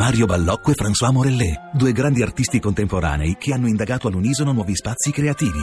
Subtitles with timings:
[0.00, 5.10] Mario Ballocco e François Morellet, due grandi artisti contemporanei che hanno indagato all'unisono nuovi spazi
[5.10, 5.60] creativi.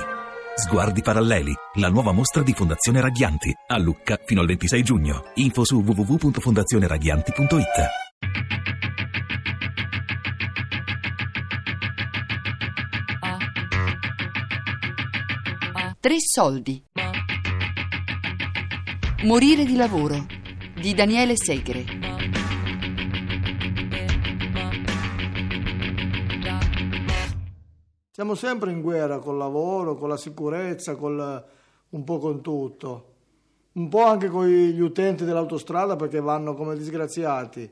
[0.54, 5.32] Sguardi paralleli, la nuova mostra di Fondazione Raghianti, a Lucca fino al 26 giugno.
[5.34, 7.66] Info su www.fondazioneraghianti.it.
[16.00, 16.84] Tre soldi.
[19.24, 20.28] Morire di lavoro
[20.80, 22.07] di Daniele Segre.
[28.18, 31.46] Siamo sempre in guerra col lavoro, con la sicurezza, col,
[31.90, 33.14] un po' con tutto.
[33.74, 37.72] Un po' anche con gli utenti dell'autostrada perché vanno come disgraziati.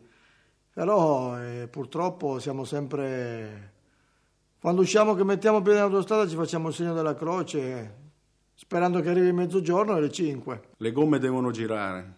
[0.71, 3.73] Però eh, purtroppo siamo sempre...
[4.59, 7.95] Quando usciamo che mettiamo piede in autostrada ci facciamo il segno della croce
[8.53, 10.61] sperando che arrivi mezzogiorno alle 5.
[10.77, 12.13] Le gomme devono girare.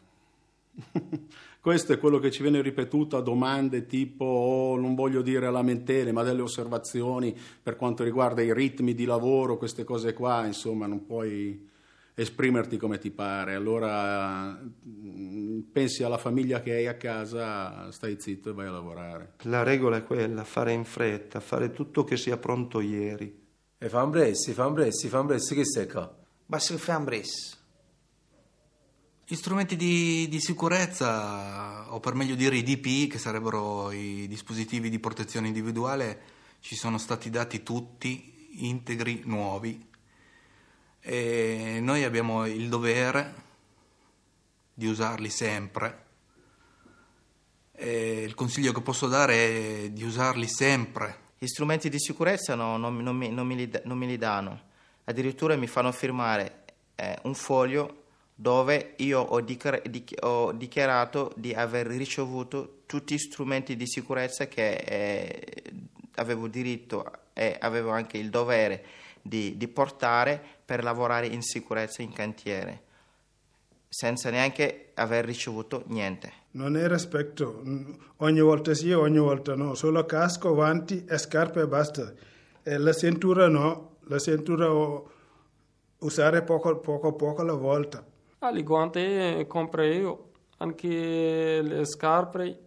[1.67, 6.13] Questo è quello che ci viene ripetuto a domande tipo, oh, non voglio dire lamentele,
[6.13, 11.05] ma delle osservazioni per quanto riguarda i ritmi di lavoro, queste cose qua, insomma, non
[11.05, 11.67] puoi
[12.13, 13.55] esprimerti come ti pare.
[13.55, 19.33] Allora mm, pensi alla famiglia che hai a casa, stai zitto e vai a lavorare.
[19.41, 23.45] La regola è quella, fare in fretta, fare tutto che sia pronto ieri.
[23.77, 26.15] E fa un bressi, fa un bressi, fa un bressi, che sei qua?
[26.45, 27.56] Basta che fai un bressi.
[29.29, 34.89] Gli strumenti di, di, sicurezza, o per meglio dire i DPI, che sarebbero i dispositivi
[34.89, 36.21] di protezione individuale,
[36.61, 39.85] ci sono stati dati tutti integri, nuovi.
[41.01, 43.33] E noi abbiamo il dovere
[44.73, 46.05] di usarli sempre.
[47.73, 51.31] E il consiglio che posso dare è di usarli sempre.
[51.37, 54.61] Gli strumenti di sicurezza no, non, non, mi, non, mi li, non, mi, li, danno,
[55.03, 56.63] addirittura mi fanno firmare
[56.95, 58.05] eh, un foglio
[58.39, 59.81] dove io ho, dichiar-
[60.23, 65.63] ho, dichiarato di aver ricevuto tutti gli strumenti di sicurezza che eh,
[66.15, 68.85] avevo diritto e avevo anche il dovere
[69.23, 72.81] di, di, portare per lavorare in sicurezza in cantiere,
[73.89, 76.31] senza neanche aver ricevuto niente.
[76.51, 77.63] Non è rispetto,
[78.17, 82.13] ogni volta sì, ogni volta no, solo casco, guanti e scarpe e basta.
[82.61, 84.69] E la cintura no, la cintura
[85.99, 88.05] usare poco poco poco alla volta.
[88.39, 92.59] Ah, le guanti compro io, anche le scarpe.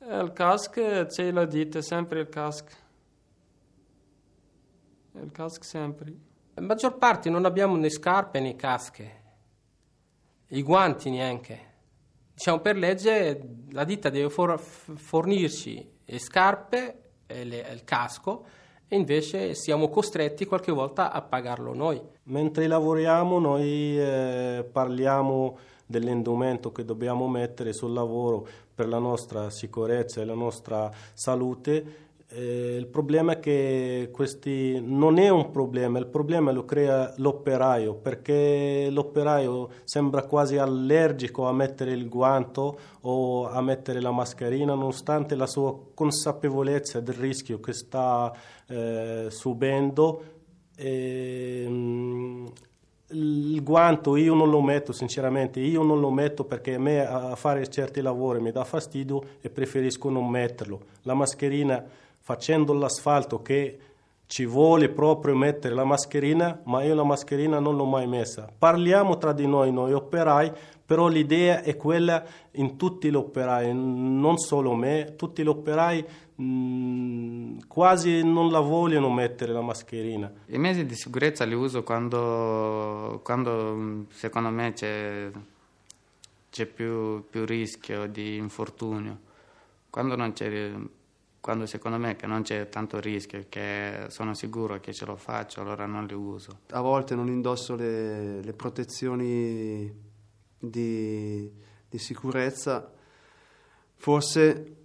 [0.00, 2.72] Il casco c'è la ditta, sempre il casco.
[5.12, 6.14] Il casco sempre.
[6.54, 9.22] La maggior parte non abbiamo né scarpe né casche,
[10.48, 11.66] i guanti neanche.
[12.34, 13.40] Diciamo per legge
[13.70, 18.46] la ditta deve for- fornirci le scarpe e le, il casco
[18.88, 22.00] e invece siamo costretti qualche volta a pagarlo noi.
[22.24, 30.20] Mentre lavoriamo noi eh, parliamo dell'indumento che dobbiamo mettere sul lavoro per la nostra sicurezza
[30.20, 32.06] e la nostra salute.
[32.30, 37.94] Eh, il problema è che questi non è un problema, il problema lo crea l'operaio
[37.94, 45.36] perché l'operaio sembra quasi allergico a mettere il guanto o a mettere la mascherina nonostante
[45.36, 48.30] la sua consapevolezza del rischio che sta
[48.66, 50.22] eh, subendo.
[50.76, 52.46] E, mm,
[53.12, 57.34] il guanto io non lo metto sinceramente, io non lo metto perché a me a
[57.36, 60.80] fare certi lavori mi dà fastidio e preferisco non metterlo.
[61.04, 61.82] La mascherina
[62.28, 63.78] facendo l'asfalto che
[64.26, 68.52] ci vuole proprio mettere la mascherina, ma io la mascherina non l'ho mai messa.
[68.58, 70.52] Parliamo tra di noi, noi operai,
[70.84, 72.22] però l'idea è quella
[72.52, 76.04] in tutti gli operai, non solo me, tutti gli operai
[76.38, 80.30] mm, quasi non la vogliono mettere la mascherina.
[80.48, 85.30] I mezzi di sicurezza li uso quando, quando secondo me c'è,
[86.50, 89.16] c'è più, più rischio di infortunio.
[89.88, 90.70] Quando non c'è
[91.40, 95.60] quando secondo me che non c'è tanto rischio, che sono sicuro che ce lo faccio,
[95.60, 96.60] allora non li uso.
[96.70, 100.06] A volte non indosso le, le protezioni
[100.58, 101.50] di,
[101.88, 102.92] di, sicurezza,
[103.94, 104.76] forse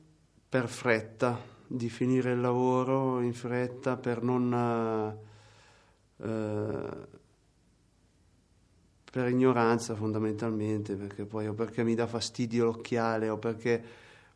[0.48, 5.18] per fretta, di finire il lavoro in fretta, per non...
[6.18, 7.22] Eh,
[9.14, 13.84] per ignoranza fondamentalmente, perché poi o perché mi dà fastidio l'occhiale o perché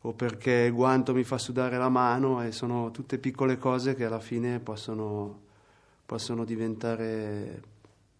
[0.08, 4.06] o perché il guanto mi fa sudare la mano e sono tutte piccole cose che
[4.06, 5.40] alla fine possono,
[6.06, 7.60] possono diventare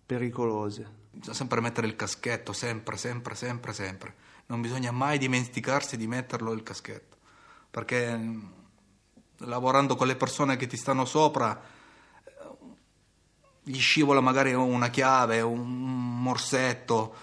[0.04, 0.96] pericolose.
[1.10, 4.14] Bisogna sempre mettere il caschetto, sempre, sempre, sempre, sempre.
[4.46, 7.16] Non bisogna mai dimenticarsi di metterlo il caschetto,
[7.70, 8.44] perché mm,
[9.38, 12.32] lavorando con le persone che ti stanno sopra eh,
[13.62, 17.14] gli scivola magari una chiave, un morsetto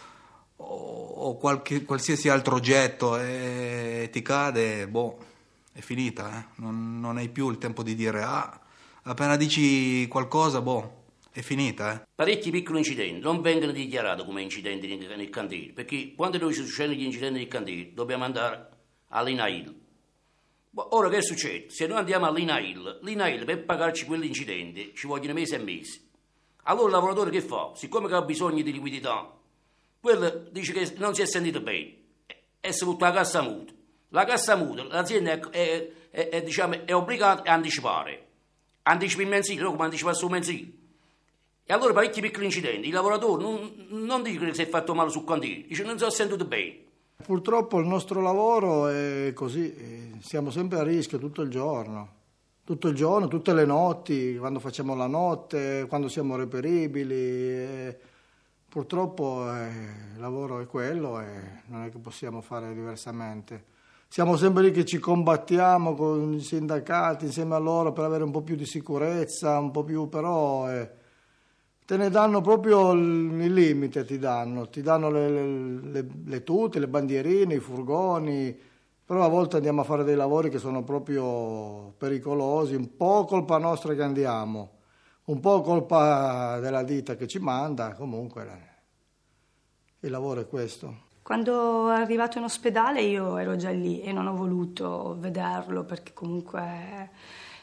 [0.57, 5.17] o qualche, qualsiasi altro oggetto e ti cade, boh,
[5.71, 6.61] è finita, eh?
[6.61, 8.59] non, non hai più il tempo di dire ah,
[9.03, 11.93] appena dici qualcosa, boh, è finita.
[11.93, 12.07] Eh?
[12.15, 16.97] Parecchi piccoli incidenti non vengono dichiarati come incidenti nel, nel cantiere, perché quando noi succedono
[16.97, 18.69] gli incidenti nel cantiere dobbiamo andare
[19.09, 19.83] all'INAIL.
[20.77, 21.69] Ora che succede?
[21.69, 26.09] Se noi andiamo all'INAIL, l'INAIL per pagarci quell'incidente ci vogliono mesi e mesi.
[26.63, 27.71] Allora il lavoratore che fa?
[27.75, 29.31] Siccome ha bisogno di liquidità,
[30.05, 32.03] quello dice che non si è sentito bene
[32.71, 33.75] si butta la cassa mutua.
[34.09, 38.23] La cassa mutua, l'azienda è, è, è, è, diciamo, è obbligata a anticipare.
[38.83, 39.71] Anticipa il mensile, no?
[39.71, 40.71] come anticipa il suo mensile.
[41.65, 45.09] E allora parecchi piccoli incidenti, i lavoratori non, non dicono che si è fatto male
[45.09, 46.83] sul cantiere, dicono non si è sentito bene.
[47.25, 52.09] Purtroppo il nostro lavoro è così, siamo sempre a rischio tutto il giorno,
[52.63, 58.13] tutto il giorno, tutte le notti, quando facciamo la notte, quando siamo reperibili.
[58.75, 59.69] Purtroppo eh,
[60.15, 61.27] il lavoro è quello e
[61.67, 63.63] non è che possiamo fare diversamente.
[64.09, 68.31] Siamo sempre lì che ci combattiamo con i sindacati insieme a loro per avere un
[68.31, 70.69] po' più di sicurezza, un po' più però...
[70.69, 70.91] Eh,
[71.85, 76.89] te ne danno proprio il limite, ti danno, ti danno le, le, le, tute, le
[76.89, 78.59] bandierine, i furgoni,
[79.05, 83.57] però a volte andiamo a fare dei lavori che sono proprio pericolosi, un po' colpa
[83.57, 84.69] nostra che andiamo,
[85.25, 88.73] un po' colpa della ditta che ci manda, comunque
[89.99, 91.03] il lavoro è questo.
[91.23, 96.13] Quando è arrivato in ospedale io ero già lì e non ho voluto vederlo perché
[96.13, 97.09] comunque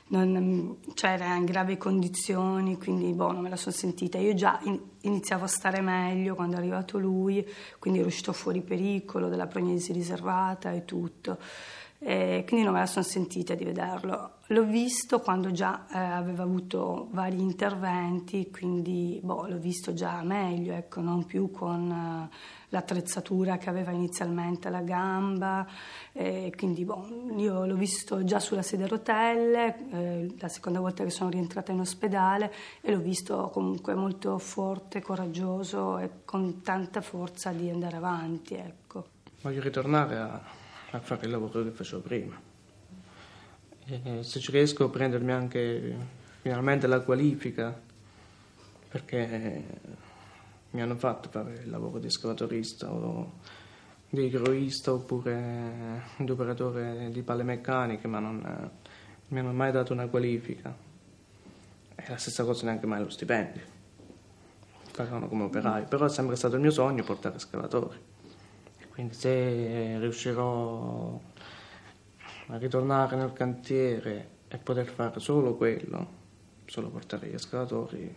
[0.09, 4.19] non, cioè era in gravi condizioni, quindi boh, non me la sono sentita.
[4.19, 4.61] Io già
[5.00, 7.47] iniziavo a stare meglio quando è arrivato lui,
[7.79, 11.38] quindi ero uscito fuori pericolo della prognosi riservata e tutto.
[12.05, 14.39] E quindi non me la sono sentita di vederlo.
[14.49, 20.75] L'ho visto quando già eh, aveva avuto vari interventi, quindi boh, l'ho visto già meglio,
[20.75, 22.37] ecco, non più con eh,
[22.71, 25.65] l'attrezzatura che aveva inizialmente alla gamba.
[26.13, 27.07] Eh, quindi boh,
[27.37, 31.71] io l'ho visto già sulla sedia a rotelle, eh, la seconda volta che sono rientrata
[31.71, 37.97] in ospedale e l'ho visto comunque molto forte, coraggioso e con tanta forza di andare
[37.97, 38.55] avanti.
[38.55, 39.05] Ecco.
[39.41, 40.41] Voglio ritornare a,
[40.93, 42.41] a fare il lavoro che facevo prima.
[43.85, 45.97] E se ci riesco a prendermi anche
[46.41, 47.79] finalmente la qualifica
[48.89, 49.65] perché
[50.71, 53.33] mi hanno fatto fare il lavoro di escavatorista o
[54.09, 58.71] di igroista oppure di operatore di palle meccaniche ma non
[59.29, 60.75] mi hanno mai dato una qualifica.
[61.94, 63.81] E la stessa cosa neanche mai lo stipendio.
[64.94, 68.11] Pagano come operaio però è sempre stato il mio sogno portare escavatori
[69.03, 71.21] quindi se riuscirò
[72.47, 76.07] a ritornare nel cantiere e poter fare solo quello,
[76.67, 78.17] solo portare gli escavatori.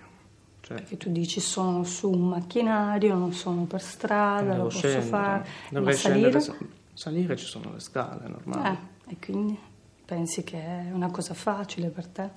[0.61, 5.01] Cioè, Perché tu dici sono su un macchinario, non sono per strada, lo posso scendere.
[5.03, 5.47] fare.
[5.69, 6.43] Dovrei salire?
[6.93, 8.77] salire ci sono le scale normali.
[9.07, 9.57] Eh, e quindi
[10.05, 12.29] pensi che è una cosa facile per te?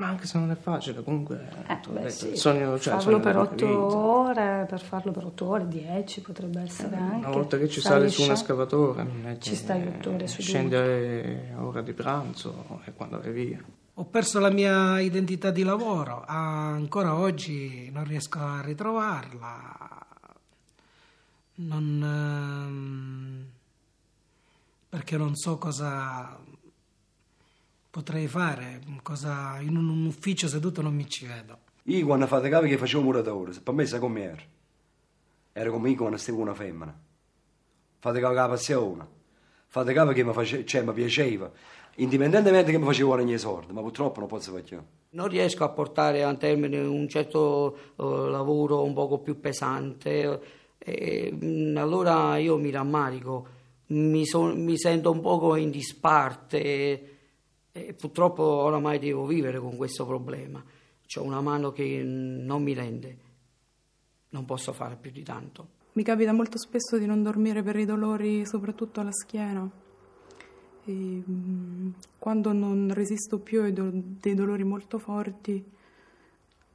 [0.00, 2.34] Ma anche se non è facile, comunque eh, beh, detto, sì.
[2.34, 7.00] sogno, cioè, farlo per otto ore, per farlo per otto ore, dieci potrebbe essere eh,
[7.00, 7.26] anche.
[7.26, 11.82] Una volta che ci sali su un escavatore, ci stai otto ore su a ora
[11.82, 13.62] di pranzo e quando vai via.
[13.92, 20.06] Ho perso la mia identità di lavoro, ancora oggi non riesco a ritrovarla.
[21.56, 23.44] Non, ehm,
[24.88, 26.38] perché non so cosa
[27.90, 31.58] potrei fare, cosa in un ufficio seduto non mi ci vedo.
[31.84, 34.42] Io quando fate capo che facevo muratore, per me sa come era.
[35.52, 36.96] Era come io quando stavo una femmina.
[37.98, 39.06] Fate capo che la passione.
[39.66, 40.64] Fate capo che mi, face...
[40.64, 41.50] cioè, mi piaceva,
[41.96, 44.80] indipendentemente che mi facevo guadagnare soldi, ma purtroppo non posso fare più.
[45.10, 50.40] Non riesco a portare a termine un certo uh, lavoro un poco più pesante,
[50.78, 53.46] e, mh, allora io mi rammarico,
[53.88, 54.54] mi, so...
[54.54, 57.18] mi sento un poco in disparte
[57.86, 60.62] e purtroppo oramai devo vivere con questo problema.
[61.16, 63.18] Ho una mano che non mi rende,
[64.30, 65.78] non posso fare più di tanto.
[65.92, 69.68] Mi capita molto spesso di non dormire per i dolori, soprattutto alla schiena.
[70.84, 75.62] E, mm, quando non resisto più ai do- dei dolori molto forti,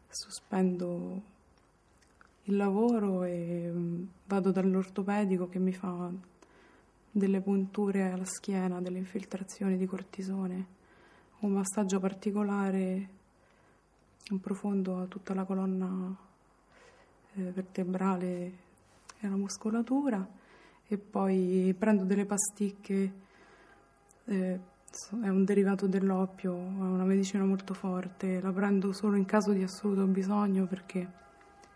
[0.10, 1.22] sospendo
[2.44, 6.12] il lavoro e mm, vado dall'ortopedico che mi fa
[7.10, 10.74] delle punture alla schiena, delle infiltrazioni di cortisone
[11.40, 13.10] un massaggio particolare
[14.30, 16.16] in profondo a tutta la colonna
[17.36, 18.28] eh, vertebrale
[19.20, 20.28] e la muscolatura
[20.88, 23.14] e poi prendo delle pasticche,
[24.26, 24.60] eh,
[25.22, 29.64] è un derivato dell'oppio, è una medicina molto forte, la prendo solo in caso di
[29.64, 31.24] assoluto bisogno perché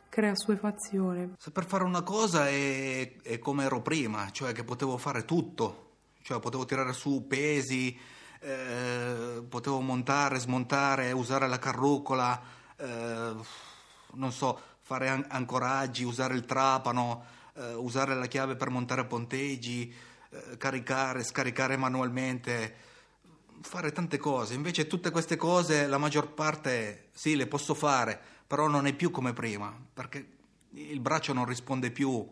[0.10, 1.36] crea suefazione.
[1.38, 5.88] Saper fare una cosa è, è come ero prima, cioè che potevo fare tutto
[6.22, 7.98] cioè potevo tirare su pesi,
[8.40, 12.42] eh, potevo montare, smontare, usare la carrucola,
[12.78, 13.34] eh,
[14.14, 19.94] non so, fare an- ancoraggi, usare il trapano, eh, usare la chiave per montare ponteggi,
[20.32, 22.76] eh, caricare, scaricare manualmente,
[23.62, 24.54] fare tante cose.
[24.54, 29.12] Invece tutte queste cose, la maggior parte sì, le posso fare, però non è più
[29.12, 30.38] come prima, perché
[30.72, 32.28] il braccio non risponde più,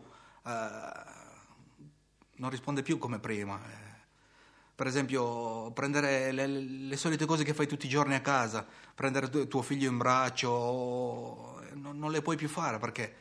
[0.46, 1.16] eh,
[2.36, 3.87] non risponde più come prima.
[4.78, 8.64] Eh, per esempio, prendere le, le, solite cose che fai tutti i giorni a casa,
[8.94, 13.16] prendere tu, tuo figlio in braccio, non, non, le puoi più fare perché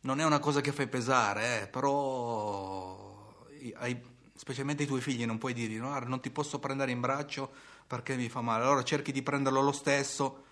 [0.00, 4.00] non è una cosa che fai pesare, eh, però hai,
[4.34, 7.52] specialmente i tuoi figli non puoi dirgli no, non ti posso prendere in braccio
[7.86, 10.44] perché mi fa male, allora cerchi di prenderlo lo stesso,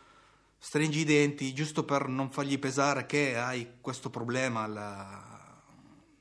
[0.59, 4.77] stringi i denti giusto per non fargli pesare che hai questo problema al,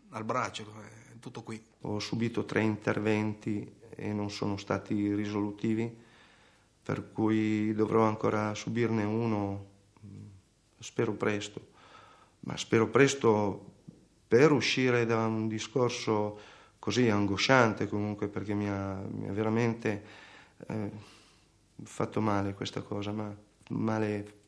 [0.10, 1.62] al braccio, è tutto qui.
[1.82, 5.96] Ho subito tre interventi e non sono stati risolutivi,
[6.84, 9.66] per cui dovrò ancora subirne uno,
[10.80, 11.70] spero presto,
[12.42, 13.74] ma spero presto
[14.28, 16.40] per uscire da un discorso
[16.80, 20.04] così angosciante comunque, perché mi ha, mi ha veramente
[20.68, 20.92] eh,
[21.84, 23.34] fatto male questa cosa, ma
[23.70, 24.40] male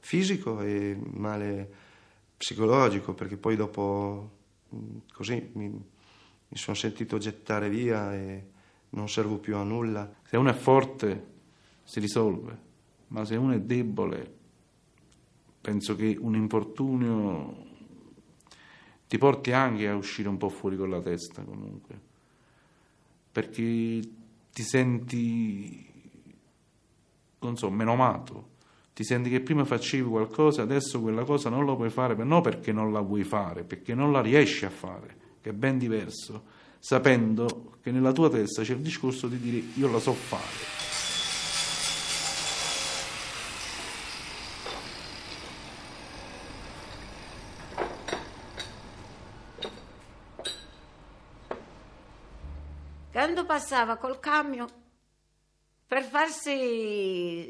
[0.00, 1.72] fisico e male
[2.36, 4.38] psicologico, perché poi dopo
[5.12, 5.98] così mi
[6.50, 8.44] mi sono sentito gettare via e
[8.90, 10.12] non servo più a nulla.
[10.24, 11.28] Se uno è forte
[11.84, 12.58] si risolve,
[13.08, 14.38] ma se uno è debole,
[15.60, 17.68] penso che un infortunio
[19.06, 21.98] ti porti anche a uscire un po' fuori con la testa comunque,
[23.30, 24.00] perché
[24.52, 25.86] ti senti,
[27.40, 28.48] non so, menomato,
[28.92, 32.72] ti senti che prima facevi qualcosa, adesso quella cosa non la puoi fare, non perché
[32.72, 36.44] non la vuoi fare, perché non la riesci a fare che è ben diverso,
[36.78, 40.88] sapendo che nella tua testa c'è il discorso di dire io la so fare.
[53.12, 54.68] Quando passava col camion
[55.86, 57.48] per farsi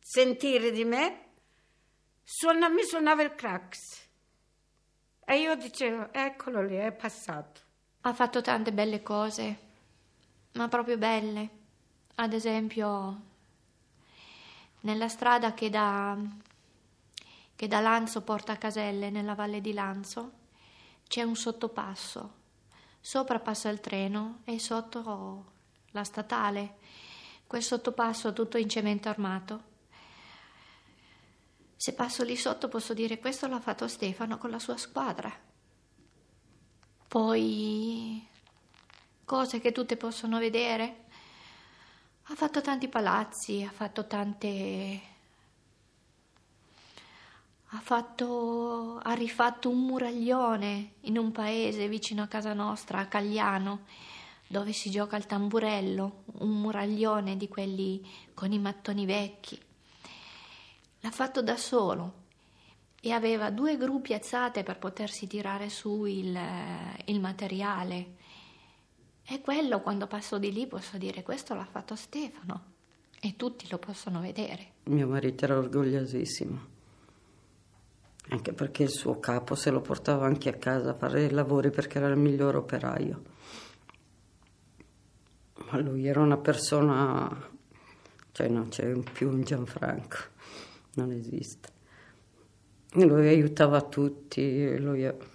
[0.00, 1.32] sentire di me,
[2.22, 4.03] suona, mi suonava il crax.
[5.26, 7.60] E io dicevo, eccolo lì, è passato.
[8.02, 9.58] Ha fatto tante belle cose,
[10.52, 11.50] ma proprio belle.
[12.16, 13.20] Ad esempio,
[14.80, 16.16] nella strada che da,
[17.56, 20.32] che da Lanzo porta a Caselle, nella valle di Lanzo,
[21.08, 22.42] c'è un sottopasso.
[23.00, 25.52] Sopra passa il treno e sotto
[25.92, 26.76] la statale.
[27.46, 29.72] Quel sottopasso tutto in cemento armato
[31.84, 35.30] se passo lì sotto posso dire questo l'ha fatto Stefano con la sua squadra.
[37.06, 38.26] Poi
[39.26, 41.04] cose che tutte possono vedere.
[42.22, 45.00] Ha fatto tanti palazzi, ha fatto tante...
[47.66, 48.98] Ha, fatto...
[49.02, 53.80] ha rifatto un muraglione in un paese vicino a casa nostra, a Cagliano,
[54.46, 59.60] dove si gioca il tamburello, un muraglione di quelli con i mattoni vecchi
[61.04, 62.22] l'ha fatto da solo
[62.98, 66.34] e aveva due gru piazzate per potersi tirare su il,
[67.04, 68.14] il materiale.
[69.22, 72.72] E quello quando passo di lì posso dire questo l'ha fatto Stefano
[73.20, 74.72] e tutti lo possono vedere.
[74.84, 76.66] Mio marito era orgogliosissimo,
[78.30, 81.70] anche perché il suo capo se lo portava anche a casa a fare i lavori
[81.70, 83.22] perché era il miglior operaio.
[85.70, 87.50] Ma lui era una persona,
[88.32, 90.32] cioè non c'è più un Gianfranco
[90.96, 91.72] non esiste.
[92.92, 95.32] Lui aiutava tutti, lui...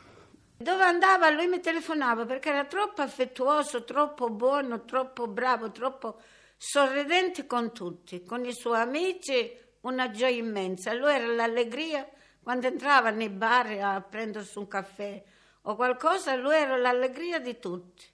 [0.58, 6.20] Dove andava lui mi telefonava perché era troppo affettuoso, troppo buono, troppo bravo, troppo
[6.58, 10.94] sorridente con tutti, con i suoi amici, una gioia immensa.
[10.94, 12.06] Lui era l'allegria
[12.42, 15.24] quando entrava nei bar a prendersi un caffè
[15.62, 18.06] o qualcosa, lui era l'allegria di tutti.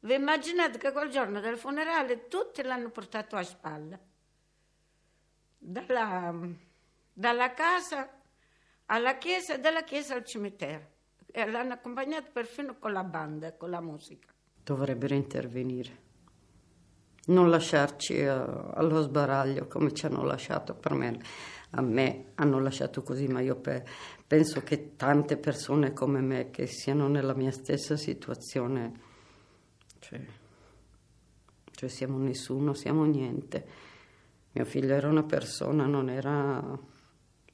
[0.00, 3.98] Vi immaginate che quel giorno del funerale tutti l'hanno portato a spalla.
[5.58, 6.32] Dalla
[7.18, 8.10] dalla casa
[8.86, 10.94] alla chiesa e dalla chiesa al cimitero.
[11.32, 14.28] E l'hanno accompagnato perfino con la banda, con la musica.
[14.62, 16.04] Dovrebbero intervenire.
[17.26, 21.18] Non lasciarci uh, allo sbaraglio come ci hanno lasciato per me.
[21.70, 23.84] A me hanno lasciato così, ma io pe-
[24.26, 28.92] penso che tante persone come me che siano nella mia stessa situazione,
[29.98, 30.20] cioè,
[31.70, 33.66] cioè siamo nessuno, siamo niente.
[34.52, 36.94] Mio figlio era una persona, non era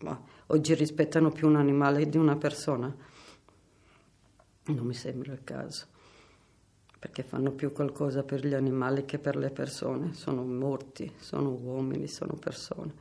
[0.02, 2.94] ma oggi rispettano più un animale di una persona?
[4.64, 5.86] Non mi sembra il caso.
[7.02, 10.14] perché fanno più qualcosa per gli animali che per le persone.
[10.14, 12.92] Sono morti, sono uomini, sono persone.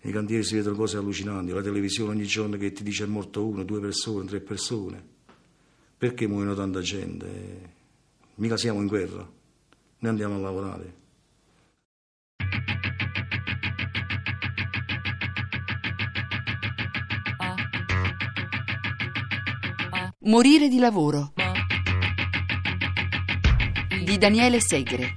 [0.00, 3.46] Nei cantieri si vedono cose allucinanti, la televisione ogni giorno che ti dice è morto
[3.46, 5.00] uno, due persone, tre persone.
[5.96, 7.76] Perché muoiono tanta gente?
[8.34, 9.18] Mica siamo in guerra,
[9.98, 10.94] noi andiamo a lavorare.
[20.28, 21.32] Morire di lavoro
[24.04, 25.14] di Daniele Segre.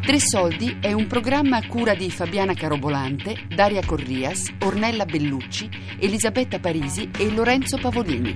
[0.00, 6.58] Tre Soldi è un programma a cura di Fabiana Carobolante, Daria Corrias, Ornella Bellucci, Elisabetta
[6.58, 8.34] Parisi e Lorenzo Pavolini.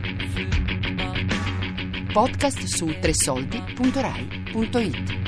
[2.13, 5.20] Podcast su tresoldi.rai.it